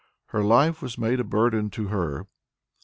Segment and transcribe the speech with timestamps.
[0.29, 2.25] Her life was made a burden to her!